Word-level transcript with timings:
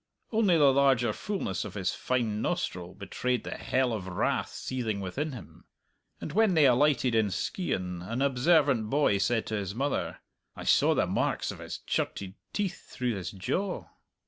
Only 0.31 0.57
the 0.57 0.73
larger 0.73 1.13
fullness 1.13 1.63
of 1.63 1.75
his 1.75 1.93
fine 1.93 2.41
nostril 2.41 2.95
betrayed 2.95 3.43
the 3.43 3.51
hell 3.55 3.93
of 3.93 4.07
wrath 4.07 4.49
seething 4.49 4.99
within 4.99 5.31
him. 5.33 5.65
And 6.19 6.31
when 6.33 6.55
they 6.55 6.65
alighted 6.65 7.13
in 7.13 7.27
Skeighan 7.29 8.01
an 8.01 8.19
observant 8.19 8.89
boy 8.89 9.19
said 9.19 9.45
to 9.45 9.55
his 9.57 9.75
mother, 9.75 10.17
"I 10.55 10.63
saw 10.63 10.95
the 10.95 11.05
marks 11.05 11.51
of 11.51 11.59
his 11.59 11.77
chirted 11.85 12.33
teeth 12.51 12.81
through 12.89 13.13
his 13.13 13.29
jaw." 13.29 13.89